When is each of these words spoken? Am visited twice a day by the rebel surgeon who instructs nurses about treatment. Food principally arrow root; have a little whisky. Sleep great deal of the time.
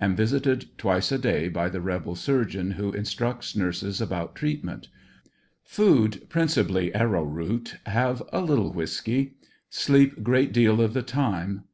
Am 0.00 0.16
visited 0.16 0.76
twice 0.78 1.12
a 1.12 1.16
day 1.18 1.48
by 1.48 1.68
the 1.68 1.80
rebel 1.80 2.16
surgeon 2.16 2.72
who 2.72 2.90
instructs 2.90 3.54
nurses 3.54 4.00
about 4.00 4.34
treatment. 4.34 4.88
Food 5.62 6.26
principally 6.28 6.92
arrow 6.92 7.22
root; 7.22 7.76
have 7.86 8.20
a 8.32 8.40
little 8.40 8.72
whisky. 8.72 9.36
Sleep 9.68 10.24
great 10.24 10.52
deal 10.52 10.80
of 10.80 10.92
the 10.92 11.02
time. 11.02 11.66